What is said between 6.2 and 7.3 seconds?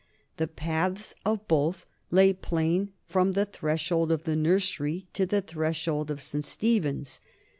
St. Stephen's.